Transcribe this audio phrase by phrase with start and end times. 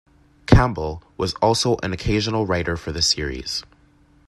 [0.47, 3.63] Campbell was also an occasional writer for the series.